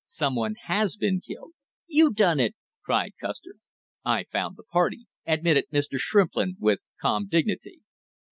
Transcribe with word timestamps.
"Some 0.07 0.33
one 0.33 0.55
has 0.63 0.97
been 0.97 1.21
killed!" 1.21 1.51
"You 1.85 2.11
done 2.11 2.39
it!" 2.39 2.55
cried 2.83 3.11
Custer. 3.21 3.57
"I 4.03 4.23
found 4.31 4.57
the 4.57 4.63
party," 4.63 5.05
admitted 5.27 5.65
Mr. 5.71 5.99
Shrimplin 5.99 6.55
with 6.59 6.79
calm 6.99 7.27
dignity. 7.27 7.81